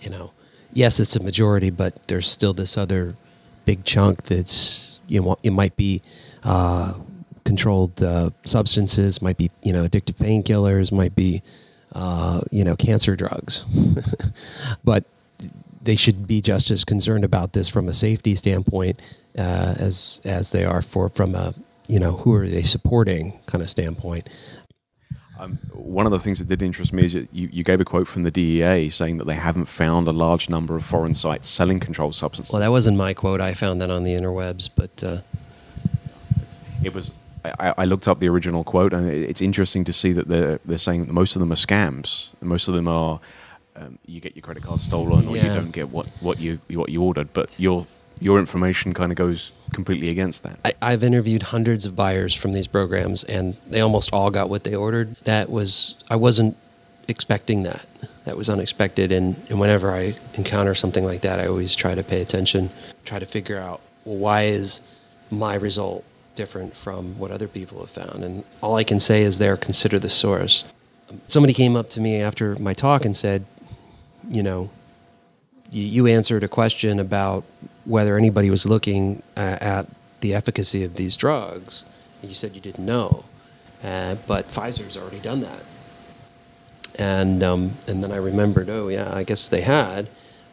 you 0.00 0.10
know 0.10 0.30
yes 0.72 1.00
it's 1.00 1.16
a 1.16 1.22
majority, 1.22 1.70
but 1.70 2.06
there's 2.06 2.30
still 2.30 2.54
this 2.54 2.78
other 2.78 3.16
big 3.68 3.84
chunk 3.84 4.22
that's 4.22 4.98
you 5.08 5.20
know 5.20 5.36
it 5.42 5.52
might 5.52 5.76
be 5.76 6.00
uh, 6.42 6.94
controlled 7.44 8.02
uh, 8.02 8.30
substances, 8.46 9.20
might 9.20 9.36
be 9.36 9.50
you 9.62 9.74
know 9.74 9.86
addictive 9.86 10.16
painkillers, 10.16 10.90
might 10.90 11.14
be 11.14 11.42
uh, 11.92 12.40
you 12.50 12.64
know 12.64 12.74
cancer 12.76 13.14
drugs, 13.14 13.66
but 14.84 15.04
they 15.82 15.96
should 15.96 16.26
be 16.26 16.40
just 16.40 16.70
as 16.70 16.82
concerned 16.82 17.24
about 17.24 17.52
this 17.52 17.68
from 17.68 17.88
a 17.88 17.92
safety 17.92 18.34
standpoint 18.34 19.00
uh, 19.36 19.74
as 19.88 20.22
as 20.24 20.50
they 20.50 20.64
are 20.64 20.80
for 20.80 21.10
from 21.10 21.34
a 21.34 21.52
you 21.88 22.00
know 22.00 22.12
who 22.12 22.32
are 22.32 22.48
they 22.48 22.62
supporting 22.62 23.38
kind 23.44 23.62
of 23.62 23.68
standpoint. 23.68 24.30
Um, 25.38 25.58
one 25.72 26.04
of 26.04 26.10
the 26.10 26.18
things 26.18 26.40
that 26.40 26.48
did 26.48 26.62
interest 26.62 26.92
me 26.92 27.04
is 27.04 27.12
that 27.12 27.28
you, 27.32 27.48
you, 27.52 27.62
gave 27.62 27.80
a 27.80 27.84
quote 27.84 28.08
from 28.08 28.22
the 28.22 28.30
DEA 28.30 28.88
saying 28.88 29.18
that 29.18 29.26
they 29.26 29.36
haven't 29.36 29.66
found 29.66 30.08
a 30.08 30.12
large 30.12 30.48
number 30.48 30.74
of 30.74 30.84
foreign 30.84 31.14
sites 31.14 31.48
selling 31.48 31.78
controlled 31.78 32.16
substances. 32.16 32.52
Well, 32.52 32.60
that 32.60 32.72
wasn't 32.72 32.96
my 32.96 33.14
quote. 33.14 33.40
I 33.40 33.54
found 33.54 33.80
that 33.80 33.90
on 33.90 34.02
the 34.02 34.12
interwebs, 34.14 34.68
but 34.74 35.04
uh... 35.04 35.20
it 36.82 36.92
was. 36.92 37.12
I, 37.44 37.72
I, 37.78 37.84
looked 37.84 38.08
up 38.08 38.18
the 38.18 38.28
original 38.28 38.64
quote, 38.64 38.92
and 38.92 39.08
it's 39.08 39.40
interesting 39.40 39.84
to 39.84 39.92
see 39.92 40.12
that 40.12 40.26
they're 40.26 40.58
they're 40.64 40.76
saying 40.76 41.02
that 41.02 41.12
most 41.12 41.36
of 41.36 41.40
them 41.40 41.52
are 41.52 41.56
scams. 41.56 42.30
Most 42.40 42.66
of 42.66 42.74
them 42.74 42.88
are 42.88 43.20
um, 43.76 43.98
you 44.06 44.20
get 44.20 44.34
your 44.34 44.42
credit 44.42 44.64
card 44.64 44.80
stolen, 44.80 45.28
or 45.28 45.36
yeah. 45.36 45.46
you 45.46 45.54
don't 45.54 45.70
get 45.70 45.88
what, 45.90 46.08
what 46.20 46.40
you 46.40 46.58
what 46.70 46.88
you 46.88 47.02
ordered. 47.02 47.32
But 47.32 47.48
you're 47.56 47.86
your 48.20 48.38
information 48.38 48.94
kind 48.94 49.12
of 49.12 49.18
goes 49.18 49.52
completely 49.72 50.08
against 50.08 50.42
that. 50.42 50.58
I, 50.80 50.90
have 50.90 51.02
interviewed 51.02 51.44
hundreds 51.44 51.86
of 51.86 51.94
buyers 51.94 52.34
from 52.34 52.52
these 52.52 52.66
programs, 52.66 53.24
and 53.24 53.56
they 53.66 53.80
almost 53.80 54.12
all 54.12 54.30
got 54.30 54.48
what 54.48 54.64
they 54.64 54.74
ordered. 54.74 55.16
That 55.24 55.50
was 55.50 55.94
I 56.10 56.16
wasn't 56.16 56.56
expecting 57.06 57.62
that. 57.64 57.86
That 58.24 58.36
was 58.36 58.50
unexpected, 58.50 59.10
and, 59.12 59.36
and 59.48 59.58
whenever 59.58 59.94
I 59.94 60.16
encounter 60.34 60.74
something 60.74 61.04
like 61.04 61.22
that, 61.22 61.40
I 61.40 61.46
always 61.46 61.74
try 61.74 61.94
to 61.94 62.02
pay 62.02 62.20
attention, 62.20 62.70
try 63.04 63.18
to 63.18 63.26
figure 63.26 63.58
out 63.58 63.80
well 64.04 64.16
why 64.16 64.44
is 64.44 64.82
my 65.30 65.54
result 65.54 66.04
different 66.34 66.76
from 66.76 67.18
what 67.18 67.30
other 67.30 67.48
people 67.48 67.80
have 67.80 67.90
found, 67.90 68.24
and 68.24 68.44
all 68.62 68.76
I 68.76 68.84
can 68.84 69.00
say 69.00 69.22
is 69.22 69.38
there 69.38 69.56
consider 69.56 69.98
the 69.98 70.10
source. 70.10 70.64
Somebody 71.26 71.54
came 71.54 71.74
up 71.74 71.88
to 71.90 72.00
me 72.00 72.20
after 72.20 72.54
my 72.56 72.74
talk 72.74 73.06
and 73.06 73.16
said, 73.16 73.46
you 74.28 74.42
know, 74.42 74.70
you, 75.70 75.82
you 75.82 76.06
answered 76.06 76.42
a 76.42 76.48
question 76.48 76.98
about 77.00 77.44
whether 77.88 78.16
anybody 78.16 78.50
was 78.50 78.66
looking 78.66 79.22
uh, 79.36 79.58
at 79.60 79.86
the 80.20 80.34
efficacy 80.34 80.84
of 80.84 80.94
these 80.94 81.16
drugs. 81.16 81.84
And 82.20 82.28
you 82.30 82.34
said 82.34 82.54
you 82.54 82.60
didn't 82.60 82.84
know, 82.84 83.24
uh, 83.82 84.16
but 84.26 84.48
Pfizer's 84.48 84.96
already 84.96 85.20
done 85.20 85.40
that. 85.40 85.62
And 86.96 87.42
um, 87.42 87.72
and 87.86 88.02
then 88.02 88.12
I 88.12 88.16
remembered, 88.16 88.68
oh 88.68 88.88
yeah, 88.88 89.14
I 89.14 89.22
guess 89.24 89.48
they 89.48 89.62
had. 89.62 90.08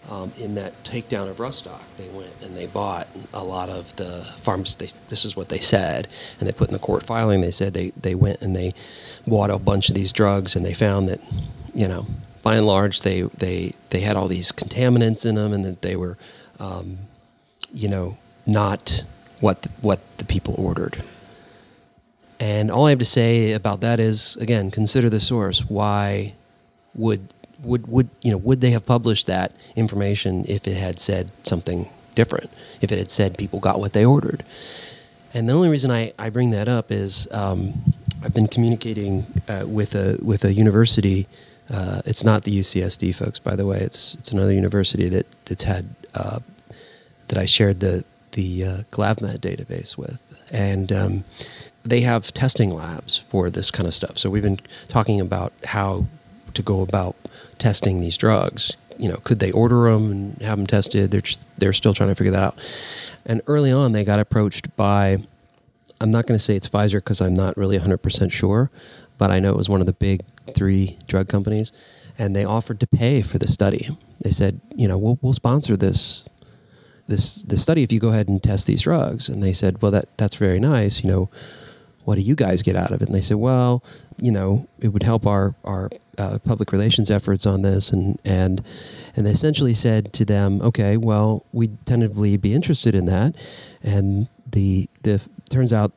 Um, 0.08 0.34
in 0.38 0.54
that 0.54 0.84
takedown 0.84 1.27
of 1.27 1.38
Rustock, 1.38 1.82
they 1.98 2.08
went 2.10 2.39
and 2.39 2.56
they 2.56 2.68
bought 2.68 3.08
a 3.34 3.44
lot 3.44 3.70
of 3.70 3.96
the 3.96 4.27
farms. 4.44 4.75
They, 4.75 4.89
this 5.10 5.25
is 5.25 5.36
what 5.36 5.50
they 5.50 5.60
said, 5.60 6.08
and 6.39 6.48
they 6.48 6.54
put 6.54 6.68
in 6.68 6.74
the 6.74 6.80
court 6.80 7.01
filing. 7.01 7.42
They 7.42 7.50
said 7.50 7.74
they, 7.74 7.92
they 8.00 8.13
went 8.13 8.39
and 8.39 8.56
they 8.56 8.75
bought 9.25 9.50
a 9.50 9.58
bunch 9.58 9.89
of 9.89 9.96
these 9.96 10.13
drugs, 10.13 10.56
and 10.56 10.63
they 10.63 10.75
found 10.75 11.10
that, 11.10 11.22
you 11.74 11.88
know, 11.88 12.06
by 12.44 12.54
and 12.56 12.68
large, 12.68 13.01
they 13.01 13.24
they 13.36 13.74
they 13.89 14.01
had 14.01 14.15
all 14.15 14.27
these 14.27 14.51
contaminants 14.51 15.25
in 15.25 15.34
them, 15.34 15.51
and 15.51 15.65
that 15.65 15.82
they 15.82 15.96
were, 15.96 16.20
um, 16.60 17.00
you 17.75 17.88
know, 17.88 18.17
not 18.46 19.03
what 19.39 19.62
the, 19.63 19.70
what 19.82 20.00
the 20.17 20.25
people 20.25 20.55
ordered. 20.58 21.03
And 22.39 22.70
all 22.70 22.86
I 22.88 22.89
have 22.89 23.00
to 23.00 23.05
say 23.05 23.51
about 23.51 23.82
that 23.82 24.00
is, 24.00 24.36
again, 24.38 24.72
consider 24.72 25.10
the 25.10 25.20
source. 25.20 25.62
Why 25.70 26.34
would 26.94 27.29
would 27.63 27.88
would 27.88 28.10
you 28.22 28.32
know 28.32 28.38
would 28.38 28.62
they 28.62 28.72
have 28.72 28.86
published 28.86 29.27
that 29.27 29.53
information 29.75 30.46
if 30.48 30.67
it 30.67 30.75
had 30.75 31.00
said 31.00 31.32
something 31.44 31.89
different? 32.13 32.50
If 32.82 32.91
it 32.91 32.98
had 32.98 33.12
said 33.12 33.38
people 33.38 33.60
got 33.60 33.79
what 33.79 33.94
they 33.94 34.05
ordered? 34.05 34.44
And 35.34 35.50
the 35.50 35.53
only 35.53 35.70
reason 35.70 35.91
I, 35.91 36.13
I 36.17 36.29
bring 36.29 36.51
that 36.51 36.70
up 36.70 36.91
is 36.91 37.27
um, 37.32 37.94
I've 38.24 38.34
been 38.34 38.48
communicating 38.48 39.25
uh, 39.48 39.65
with 39.67 39.96
a 39.96 40.17
with 40.22 40.44
a 40.44 40.53
university. 40.53 41.27
Uh, 41.70 42.01
it's 42.05 42.24
not 42.24 42.44
the 42.44 42.58
UCSD 42.60 43.15
folks, 43.15 43.39
by 43.39 43.55
the 43.55 43.65
way. 43.65 43.79
It's 43.79 44.15
it's 44.15 44.32
another 44.32 44.53
university 44.53 45.10
that 45.10 45.25
that's 45.46 45.63
had 45.63 45.96
uh, 46.13 46.39
that 47.27 47.38
I 47.38 47.46
shared 47.46 47.79
the 47.79 48.03
the 48.32 48.65
uh, 48.65 48.77
GlavMed 48.91 49.39
database 49.39 49.98
with, 49.98 50.20
and 50.51 50.91
um, 50.91 51.24
they 51.86 52.01
have 52.01 52.34
testing 52.34 52.74
labs 52.74 53.17
for 53.17 53.50
this 53.50 53.72
kind 53.72 53.88
of 53.88 53.94
stuff. 53.94 54.17
So 54.17 54.29
we've 54.29 54.44
been 54.44 54.60
talking 54.88 55.22
about 55.22 55.53
how 55.65 56.08
to 56.53 56.62
go 56.62 56.82
about 56.82 57.15
testing 57.60 58.01
these 58.01 58.17
drugs. 58.17 58.75
You 58.98 59.10
know, 59.10 59.17
could 59.17 59.39
they 59.39 59.51
order 59.51 59.91
them 59.91 60.12
and 60.12 60.41
have 60.41 60.58
them 60.58 60.67
tested? 60.67 61.12
They're 61.12 61.22
just, 61.22 61.46
they're 61.58 61.74
still 61.74 61.94
trying 61.94 62.10
to 62.10 62.15
figure 62.15 62.32
that 62.32 62.44
out. 62.44 62.58
And 63.25 63.41
early 63.48 63.72
on, 63.72 63.91
they 63.91 64.03
got 64.03 64.20
approached 64.20 64.75
by. 64.75 65.24
I'm 66.01 66.12
not 66.12 66.27
going 66.27 66.38
to 66.38 66.44
say 66.44 66.55
it's 66.58 66.67
Pfizer 66.67 66.96
because 66.96 67.22
I'm 67.22 67.34
not 67.34 67.55
really 67.55 67.79
100% 67.79 68.32
sure, 68.32 68.70
but 69.17 69.32
I 69.32 69.39
know 69.39 69.51
it 69.51 69.58
was 69.58 69.70
one 69.70 69.79
of 69.79 69.86
the 69.86 69.94
big 69.94 70.22
three 70.53 70.98
drug 71.08 71.29
companies, 71.29 71.72
and 72.17 72.36
they 72.36 72.44
offered 72.44 72.82
to 72.82 72.88
pay 72.88 73.22
for 73.22 73.38
the 73.38 73.48
study. 73.48 73.98
They 74.22 74.32
said, 74.32 74.60
you 74.75 74.89
know, 74.89 74.98
we'll, 74.98 75.17
we'll 75.22 75.34
sponsor 75.34 75.77
this 75.77 76.25
this 77.08 77.44
this 77.44 77.62
study 77.62 77.84
if 77.84 77.92
you 77.92 78.00
go 78.00 78.10
ahead 78.10 78.28
and 78.28 78.42
test 78.42 78.68
these 78.68 78.82
drugs. 78.82 79.30
And 79.30 79.44
they 79.44 79.54
said, 79.54 79.82
well, 79.82 79.92
that 79.92 80.10
that's 80.18 80.36
very 80.36 80.60
nice. 80.60 81.04
You 81.04 81.10
know, 81.10 81.30
what 82.04 82.16
do 82.16 82.22
you 82.22 82.36
guys 82.36 82.62
get 82.62 82.76
out 82.76 82.92
of 82.92 83.02
it? 83.02 83.08
And 83.08 83.16
they 83.16 83.22
said, 83.22 83.38
well, 83.38 83.84
you 84.18 84.32
know, 84.32 84.68
it 84.80 84.90
would 84.90 85.04
help 85.04 85.26
our 85.26 85.56
our 85.64 85.90
uh, 86.18 86.40
public 86.40 86.72
relations 86.72 87.12
efforts 87.12 87.46
on 87.46 87.62
this, 87.62 87.92
and 87.92 88.20
and 88.24 88.64
and 89.16 89.26
they 89.26 89.32
essentially 89.32 89.74
said 89.74 90.14
to 90.14 90.26
them, 90.26 90.62
okay, 90.62 90.98
well, 90.98 91.46
we'd 91.52 91.86
tentatively 91.86 92.38
be 92.38 92.54
interested 92.54 92.96
in 92.96 93.06
that, 93.06 93.36
and 93.84 94.28
the 94.50 94.90
the 95.04 95.22
turns 95.50 95.74
out. 95.74 95.92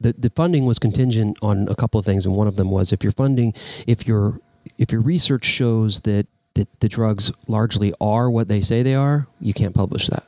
The, 0.00 0.12
the 0.16 0.30
funding 0.30 0.64
was 0.64 0.78
contingent 0.78 1.38
on 1.42 1.66
a 1.68 1.74
couple 1.74 1.98
of 1.98 2.06
things, 2.06 2.24
and 2.24 2.36
one 2.36 2.46
of 2.46 2.54
them 2.54 2.70
was 2.70 2.92
if 2.92 3.02
your 3.02 3.12
funding, 3.12 3.52
if 3.84 4.06
your 4.06 4.40
if 4.78 4.92
your 4.92 5.00
research 5.00 5.44
shows 5.44 6.02
that 6.02 6.28
that 6.54 6.68
the 6.80 6.88
drugs 6.88 7.32
largely 7.46 7.92
are 8.00 8.30
what 8.30 8.48
they 8.48 8.60
say 8.60 8.82
they 8.82 8.94
are, 8.94 9.26
you 9.40 9.52
can't 9.52 9.74
publish 9.74 10.08
that. 10.08 10.24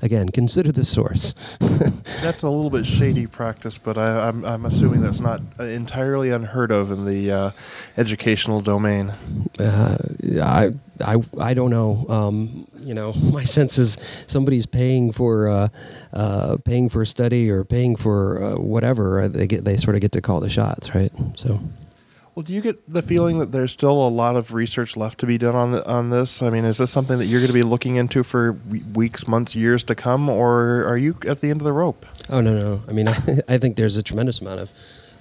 Again, 0.00 0.30
consider 0.30 0.72
the 0.72 0.84
source. 0.84 1.34
that's 2.22 2.42
a 2.42 2.48
little 2.48 2.70
bit 2.70 2.86
shady 2.86 3.26
practice, 3.26 3.78
but 3.78 3.98
I, 3.98 4.28
am 4.28 4.44
I'm, 4.44 4.52
I'm 4.52 4.64
assuming 4.64 5.02
that's 5.02 5.20
not 5.20 5.40
entirely 5.58 6.30
unheard 6.30 6.70
of 6.70 6.90
in 6.90 7.04
the 7.04 7.30
uh, 7.30 7.50
educational 7.96 8.60
domain. 8.60 9.12
Uh, 9.58 9.98
I, 10.40 10.70
I, 11.04 11.16
I 11.38 11.54
don't 11.54 11.70
know. 11.70 12.06
Um, 12.08 12.66
you 12.78 12.94
know, 12.94 13.12
my 13.32 13.44
sense 13.44 13.78
is 13.78 13.98
somebody's 14.26 14.66
paying 14.66 15.12
for 15.12 15.48
uh, 15.48 15.68
uh 16.12 16.58
paying 16.58 16.88
for 16.88 17.02
a 17.02 17.06
study 17.06 17.50
or 17.50 17.64
paying 17.64 17.96
for 17.96 18.42
uh, 18.42 18.56
whatever. 18.56 19.20
Uh, 19.20 19.28
they 19.28 19.46
get 19.46 19.64
they 19.64 19.76
sort 19.76 19.94
of 19.94 20.00
get 20.00 20.12
to 20.12 20.20
call 20.20 20.40
the 20.40 20.50
shots, 20.50 20.94
right? 20.94 21.12
So. 21.36 21.60
Well, 22.34 22.42
do 22.42 22.54
you 22.54 22.62
get 22.62 22.90
the 22.90 23.02
feeling 23.02 23.40
that 23.40 23.52
there's 23.52 23.72
still 23.72 23.92
a 23.92 24.08
lot 24.08 24.36
of 24.36 24.54
research 24.54 24.96
left 24.96 25.20
to 25.20 25.26
be 25.26 25.36
done 25.36 25.54
on 25.54 25.72
the, 25.72 25.86
on 25.86 26.08
this? 26.08 26.40
I 26.40 26.48
mean, 26.48 26.64
is 26.64 26.78
this 26.78 26.90
something 26.90 27.18
that 27.18 27.26
you're 27.26 27.40
going 27.40 27.48
to 27.48 27.52
be 27.52 27.60
looking 27.60 27.96
into 27.96 28.22
for 28.22 28.52
weeks, 28.94 29.28
months, 29.28 29.54
years 29.54 29.84
to 29.84 29.94
come, 29.94 30.30
or 30.30 30.86
are 30.86 30.96
you 30.96 31.14
at 31.26 31.42
the 31.42 31.50
end 31.50 31.60
of 31.60 31.64
the 31.64 31.74
rope? 31.74 32.06
Oh 32.30 32.40
no, 32.40 32.54
no. 32.54 32.82
I 32.88 32.92
mean, 32.92 33.06
I, 33.06 33.42
I 33.48 33.58
think 33.58 33.76
there's 33.76 33.98
a 33.98 34.02
tremendous 34.02 34.40
amount 34.40 34.60
of 34.60 34.70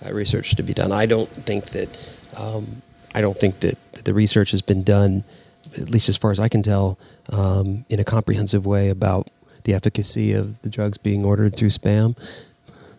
uh, 0.05 0.13
research 0.13 0.55
to 0.55 0.63
be 0.63 0.73
done. 0.73 0.93
I 0.93 1.05
don't 1.05 1.29
think 1.45 1.65
that 1.71 1.89
um, 2.37 2.81
I 3.13 3.19
don't 3.19 3.37
think 3.37 3.59
that, 3.59 3.77
that, 3.91 4.05
the 4.05 4.13
research 4.13 4.51
has 4.51 4.61
been 4.61 4.83
done, 4.83 5.25
at 5.73 5.89
least 5.89 6.07
as 6.07 6.15
far 6.15 6.31
as 6.31 6.39
I 6.39 6.47
can 6.47 6.63
tell, 6.63 6.97
um, 7.27 7.83
in 7.89 7.99
a 7.99 8.05
comprehensive 8.05 8.65
way 8.65 8.87
about 8.87 9.29
the 9.65 9.73
efficacy 9.73 10.31
of 10.31 10.61
the 10.61 10.69
drugs 10.69 10.97
being 10.97 11.25
ordered 11.25 11.57
through 11.57 11.71
spam. 11.71 12.15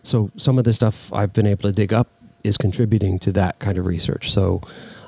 So 0.03 0.29
some 0.37 0.59
of 0.59 0.65
the 0.65 0.73
stuff 0.73 1.11
I've 1.11 1.33
been 1.33 1.47
able 1.47 1.63
to 1.63 1.71
dig 1.71 1.91
up 1.91 2.09
is 2.43 2.57
contributing 2.57 3.19
to 3.19 3.31
that 3.31 3.59
kind 3.59 3.77
of 3.77 3.85
research. 3.85 4.31
So 4.31 4.61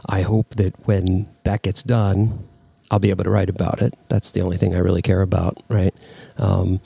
I 0.07 0.21
hope 0.21 0.55
that 0.55 0.73
when 0.87 1.27
that 1.43 1.61
gets 1.61 1.83
done, 1.83 2.47
I'll 2.91 2.99
be 2.99 3.09
able 3.09 3.23
to 3.23 3.29
write 3.29 3.49
about 3.49 3.81
it. 3.81 3.93
That's 4.09 4.31
the 4.31 4.41
only 4.41 4.57
thing 4.57 4.75
I 4.75 4.79
really 4.79 5.01
care 5.01 5.21
about, 5.21 5.61
right? 5.69 5.93
Um, 6.37 6.79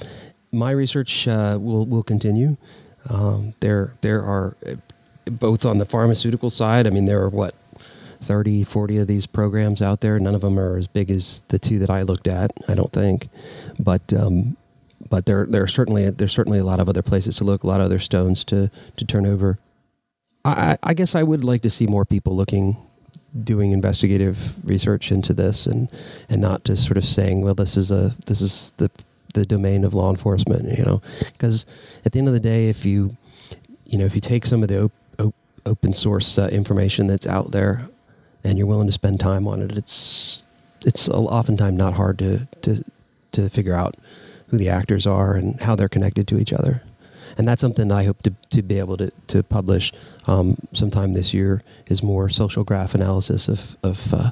my 0.52 0.72
research 0.72 1.28
uh, 1.28 1.58
will 1.62 1.86
will 1.86 2.04
continue. 2.04 2.58
Um, 3.08 3.54
there 3.60 3.94
there 4.02 4.24
are 4.24 4.56
uh, 4.66 4.76
both 5.30 5.66
on 5.66 5.78
the 5.78 5.86
pharmaceutical 5.86 6.50
side. 6.50 6.88
I 6.88 6.90
mean, 6.90 7.06
there 7.06 7.22
are 7.22 7.30
what 7.30 7.54
30, 8.22 8.64
40 8.64 8.98
of 8.98 9.08
these 9.08 9.26
programs 9.26 9.82
out 9.82 10.02
there. 10.02 10.20
None 10.20 10.36
of 10.36 10.42
them 10.42 10.60
are 10.60 10.78
as 10.78 10.88
big 10.88 11.10
as 11.10 11.44
the 11.50 11.60
two 11.60 11.80
that 11.80 11.90
I 11.90 12.02
looked 12.02 12.28
at. 12.28 12.52
I 12.68 12.74
don't 12.74 12.92
think, 12.92 13.30
but 13.78 14.12
um, 14.14 14.58
but 15.10 15.26
there 15.26 15.46
there 15.46 15.64
are 15.64 15.68
certainly 15.68 16.10
there's 16.10 16.34
certainly 16.34 16.60
a 16.60 16.66
lot 16.66 16.80
of 16.80 16.90
other 16.90 17.02
places 17.02 17.38
to 17.38 17.44
look, 17.44 17.64
a 17.64 17.68
lot 17.68 17.82
of 17.82 17.86
other 17.86 18.00
stones 18.00 18.44
to 18.46 18.70
to 18.98 19.06
turn 19.06 19.26
over. 19.26 19.60
I, 20.46 20.78
I 20.82 20.94
guess 20.94 21.16
I 21.16 21.24
would 21.24 21.44
like 21.44 21.62
to 21.64 21.70
see 21.70 21.86
more 21.86 22.06
people 22.06 22.36
looking, 22.36 22.78
doing 23.44 23.72
investigative 23.72 24.56
research 24.64 25.12
into 25.12 25.34
this, 25.34 25.66
and 25.66 25.90
and 26.30 26.42
not 26.42 26.64
just 26.64 26.86
sort 26.86 26.98
of 26.98 27.06
saying, 27.06 27.42
well, 27.42 27.56
this 27.56 27.76
is 27.76 27.92
a 27.92 28.16
this 28.26 28.42
is 28.42 28.74
the 28.78 28.90
the 29.34 29.46
domain 29.46 29.84
of 29.84 29.94
law 29.94 30.10
enforcement, 30.10 30.78
you 30.78 30.84
know, 30.84 31.02
because 31.34 31.66
at 32.06 32.14
the 32.14 32.20
end 32.20 32.28
of 32.28 32.34
the 32.34 32.40
day, 32.40 32.70
if 32.70 32.86
you 32.86 33.18
you 33.86 33.98
know 33.98 34.06
if 34.06 34.16
you 34.16 34.22
take 34.22 34.46
some 34.46 34.64
of 34.64 34.70
the 34.70 34.84
op- 34.84 34.92
op- 35.20 35.36
open 35.66 35.94
source 35.94 36.38
uh, 36.38 36.48
information 36.48 37.08
that's 37.08 37.28
out 37.28 37.52
there, 37.52 37.88
and 38.44 38.58
you're 38.58 38.68
willing 38.68 38.88
to 38.88 38.94
spend 38.94 39.20
time 39.20 39.48
on 39.48 39.62
it, 39.62 39.78
it's 39.78 40.44
it's 40.86 41.10
oftentimes 41.10 41.78
not 41.78 41.96
hard 41.96 42.18
to 42.20 42.48
to 42.62 42.84
to 43.34 43.50
figure 43.50 43.76
out 43.76 43.96
who 44.48 44.58
the 44.58 44.70
actors 44.70 45.06
are 45.06 45.34
and 45.34 45.62
how 45.62 45.76
they're 45.76 45.90
connected 45.90 46.28
to 46.28 46.40
each 46.40 46.54
other 46.54 46.82
and 47.38 47.48
that's 47.48 47.62
something 47.62 47.88
that 47.88 47.96
I 47.96 48.04
hope 48.06 48.22
to, 48.24 48.34
to 48.52 48.62
be 48.62 48.80
able 48.80 48.98
to, 48.98 49.12
to 49.28 49.44
publish 49.44 49.92
um, 50.28 50.58
sometime 50.74 51.14
this 51.14 51.34
year 51.34 51.64
is 51.88 52.04
more 52.04 52.30
social 52.30 52.64
graph 52.64 52.94
analysis 52.96 53.48
of 53.48 53.78
of 53.84 54.14
uh, 54.14 54.32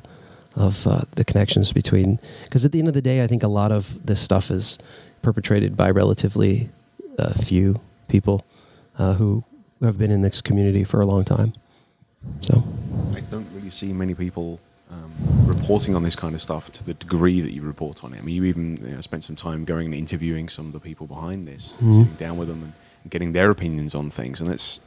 of 0.56 0.88
uh, 0.88 1.02
the 1.16 1.24
connections 1.24 1.72
between 1.72 2.20
because 2.44 2.66
at 2.66 2.72
the 2.72 2.80
end 2.80 2.88
of 2.88 2.94
the 2.94 3.02
day, 3.02 3.24
I 3.24 3.28
think 3.28 3.44
a 3.44 3.48
lot 3.48 3.72
of 3.72 4.06
this 4.06 4.20
stuff 4.20 4.50
is 4.52 4.80
perpetrated 5.22 5.78
by 5.78 5.90
relatively 5.90 6.70
uh, 7.20 7.34
few 7.34 7.80
people 8.08 8.46
uh, 8.98 9.14
who 9.14 9.44
have 9.82 9.98
been 9.98 10.12
in 10.12 10.22
this 10.22 10.42
community 10.42 10.84
for 10.84 11.02
a 11.02 11.06
long 11.06 11.24
time. 11.26 11.54
So 12.42 12.64
I 13.16 13.22
don't 13.22 13.48
really 13.54 13.70
see 13.70 13.94
many 13.94 14.16
people 14.16 14.60
um, 14.92 15.12
reporting 15.46 15.96
on 15.96 16.04
this 16.04 16.16
kind 16.16 16.34
of 16.34 16.42
stuff 16.42 16.72
to 16.72 16.84
the 16.84 16.94
degree 16.94 17.42
that 17.42 17.52
you 17.52 17.62
report 17.62 18.04
on 18.04 18.14
it. 18.14 18.20
I 18.20 18.22
mean, 18.22 18.36
you 18.36 18.46
even 18.46 18.78
you 18.78 18.96
know, 18.96 19.02
spent 19.02 19.24
some 19.24 19.36
time 19.36 19.66
going 19.66 19.86
and 19.86 19.96
interviewing 19.96 20.50
some 20.50 20.68
of 20.68 20.74
the 20.74 20.80
people 20.80 21.08
behind 21.08 21.46
this, 21.46 21.74
mm-hmm. 21.74 21.92
sitting 21.92 22.14
down 22.16 22.38
with 22.38 22.48
them 22.48 22.64
and 22.64 22.74
getting 23.08 23.34
their 23.34 23.50
opinions 23.50 23.96
on 23.96 24.10
things, 24.10 24.42
and 24.42 24.50
it's 24.50 24.80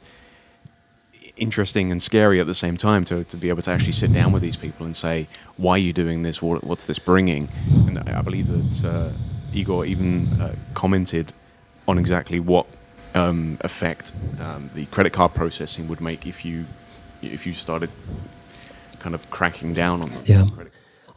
interesting 1.37 1.91
and 1.91 2.01
scary 2.01 2.39
at 2.39 2.47
the 2.47 2.53
same 2.53 2.77
time 2.77 3.03
to, 3.05 3.23
to 3.25 3.35
be 3.37 3.49
able 3.49 3.61
to 3.63 3.71
actually 3.71 3.91
sit 3.91 4.13
down 4.13 4.31
with 4.31 4.41
these 4.41 4.55
people 4.55 4.85
and 4.85 4.95
say, 4.95 5.27
why 5.57 5.73
are 5.73 5.77
you 5.79 5.91
doing 5.91 6.21
this? 6.21 6.41
What, 6.41 6.63
what's 6.63 6.85
this 6.85 6.99
bringing? 6.99 7.49
And 7.87 7.97
I 7.97 8.21
believe 8.21 8.47
that 8.47 8.87
uh, 8.87 9.09
Igor 9.53 9.85
even 9.85 10.27
uh, 10.39 10.55
commented 10.73 11.33
on 11.87 11.97
exactly 11.97 12.39
what 12.39 12.67
um, 13.15 13.57
effect 13.61 14.13
um, 14.39 14.69
the 14.75 14.85
credit 14.87 15.13
card 15.13 15.33
processing 15.33 15.87
would 15.87 15.99
make 15.99 16.25
if 16.25 16.45
you 16.45 16.65
if 17.21 17.45
you 17.45 17.53
started 17.53 17.89
kind 18.99 19.13
of 19.13 19.29
cracking 19.29 19.73
down 19.73 20.01
on 20.01 20.09
them. 20.09 20.23
Yeah. 20.25 20.45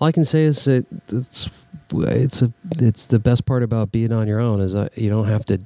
All 0.01 0.09
I 0.09 0.13
can 0.13 0.25
say 0.25 0.45
is 0.45 0.65
that 0.65 0.87
it's 1.09 1.49
it's 1.93 2.43
a 2.43 2.53
it's 2.79 3.07
the 3.07 3.19
best 3.19 3.47
part 3.47 3.63
about 3.63 3.93
being 3.93 4.13
on 4.13 4.27
your 4.27 4.41
own 4.41 4.61
is 4.61 4.73
that 4.73 4.97
you 4.99 5.09
don't 5.09 5.29
have 5.29 5.47
to 5.47 5.61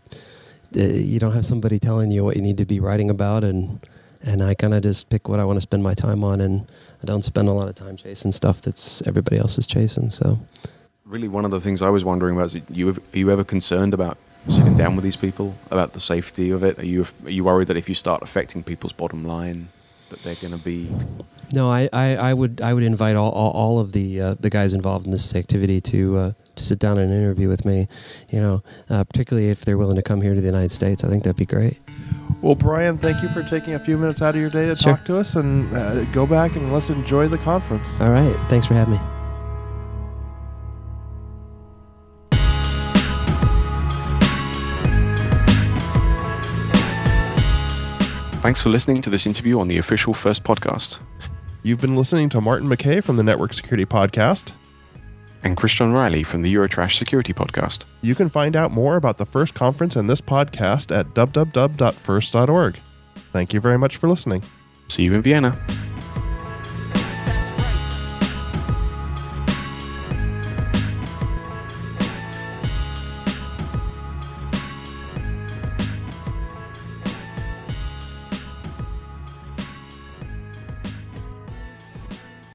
uh, 0.76 0.80
you 0.80 1.18
don't 1.18 1.32
have 1.32 1.44
somebody 1.44 1.78
telling 1.78 2.10
you 2.10 2.24
what 2.24 2.36
you 2.36 2.42
need 2.42 2.58
to 2.58 2.64
be 2.64 2.80
writing 2.80 3.10
about 3.10 3.44
and 3.44 3.80
and 4.22 4.42
I 4.42 4.54
kind 4.54 4.74
of 4.74 4.82
just 4.82 5.08
pick 5.08 5.28
what 5.28 5.40
I 5.40 5.44
want 5.44 5.58
to 5.58 5.60
spend 5.60 5.82
my 5.82 5.94
time 5.94 6.24
on, 6.24 6.40
and 6.40 6.66
I 7.02 7.06
don't 7.06 7.24
spend 7.24 7.48
a 7.48 7.52
lot 7.52 7.68
of 7.68 7.74
time 7.74 7.96
chasing 7.96 8.32
stuff 8.32 8.60
that's 8.60 9.02
everybody 9.02 9.38
else 9.38 9.58
is 9.58 9.66
chasing. 9.66 10.10
So, 10.10 10.40
really, 11.04 11.28
one 11.28 11.44
of 11.44 11.50
the 11.50 11.60
things 11.60 11.82
I 11.82 11.88
was 11.88 12.04
wondering 12.04 12.36
about 12.36 12.54
is 12.54 12.60
you 12.68 12.90
are 12.90 12.96
you 13.12 13.30
ever 13.30 13.44
concerned 13.44 13.94
about 13.94 14.18
sitting 14.48 14.76
down 14.76 14.96
with 14.96 15.04
these 15.04 15.16
people 15.16 15.54
about 15.70 15.92
the 15.92 16.00
safety 16.00 16.50
of 16.50 16.62
it? 16.64 16.78
Are 16.78 16.86
you 16.86 17.06
are 17.24 17.30
you 17.30 17.44
worried 17.44 17.68
that 17.68 17.76
if 17.76 17.88
you 17.88 17.94
start 17.94 18.22
affecting 18.22 18.62
people's 18.62 18.92
bottom 18.92 19.24
line, 19.24 19.68
that 20.10 20.22
they're 20.22 20.34
going 20.36 20.52
to 20.52 20.58
be 20.58 20.90
no, 21.52 21.70
I, 21.70 21.88
I, 21.92 22.16
I, 22.16 22.34
would 22.34 22.60
I 22.60 22.74
would 22.74 22.82
invite 22.82 23.16
all, 23.16 23.30
all, 23.30 23.50
all 23.52 23.78
of 23.78 23.92
the 23.92 24.20
uh, 24.20 24.34
the 24.38 24.50
guys 24.50 24.74
involved 24.74 25.06
in 25.06 25.12
this 25.12 25.34
activity 25.34 25.80
to 25.82 26.16
uh, 26.16 26.32
to 26.56 26.64
sit 26.64 26.78
down 26.78 26.98
and 26.98 27.12
interview 27.12 27.48
with 27.48 27.64
me. 27.64 27.88
You 28.30 28.40
know, 28.40 28.62
uh, 28.90 29.04
particularly 29.04 29.48
if 29.48 29.64
they're 29.64 29.78
willing 29.78 29.96
to 29.96 30.02
come 30.02 30.20
here 30.20 30.34
to 30.34 30.40
the 30.40 30.46
United 30.46 30.72
States, 30.72 31.04
I 31.04 31.08
think 31.08 31.24
that'd 31.24 31.36
be 31.36 31.46
great. 31.46 31.78
Well, 32.42 32.54
Brian, 32.54 32.98
thank 32.98 33.22
you 33.22 33.28
for 33.30 33.42
taking 33.42 33.74
a 33.74 33.80
few 33.80 33.96
minutes 33.96 34.22
out 34.22 34.34
of 34.34 34.40
your 34.40 34.50
day 34.50 34.66
to 34.66 34.76
sure. 34.76 34.96
talk 34.96 35.04
to 35.06 35.16
us, 35.16 35.34
and 35.36 35.74
uh, 35.74 36.04
go 36.06 36.26
back 36.26 36.56
and 36.56 36.72
let's 36.72 36.90
enjoy 36.90 37.28
the 37.28 37.38
conference. 37.38 38.00
All 38.00 38.10
right, 38.10 38.36
thanks 38.48 38.66
for 38.66 38.74
having 38.74 38.94
me. 38.94 39.00
Thanks 48.40 48.62
for 48.62 48.68
listening 48.68 49.02
to 49.02 49.10
this 49.10 49.26
interview 49.26 49.58
on 49.58 49.68
the 49.68 49.78
official 49.78 50.14
First 50.14 50.44
podcast. 50.44 51.00
You've 51.62 51.80
been 51.80 51.96
listening 51.96 52.28
to 52.30 52.40
Martin 52.40 52.68
McKeay 52.68 53.02
from 53.02 53.16
the 53.16 53.22
Network 53.22 53.52
Security 53.52 53.84
Podcast 53.84 54.52
and 55.42 55.56
Chris 55.56 55.72
John 55.74 55.92
Riley 55.92 56.22
from 56.22 56.42
the 56.42 56.52
Eurotrash 56.54 56.94
Security 56.96 57.32
Podcast. 57.32 57.84
You 58.02 58.14
can 58.14 58.28
find 58.28 58.56
out 58.56 58.70
more 58.70 58.96
about 58.96 59.18
the 59.18 59.26
First 59.26 59.54
Conference 59.54 59.96
and 59.96 60.08
this 60.08 60.20
podcast 60.20 60.96
at 60.96 61.06
www.first.org. 61.14 62.80
Thank 63.32 63.52
you 63.52 63.60
very 63.60 63.78
much 63.78 63.96
for 63.96 64.08
listening. 64.08 64.42
See 64.88 65.02
you 65.04 65.14
in 65.14 65.22
Vienna. 65.22 65.58